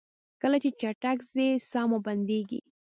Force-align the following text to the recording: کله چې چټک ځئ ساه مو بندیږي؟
کله 0.41 0.57
چې 0.63 0.69
چټک 0.81 1.17
ځئ 1.31 1.49
ساه 1.71 1.85
مو 1.89 1.97
بندیږي؟ 2.07 2.59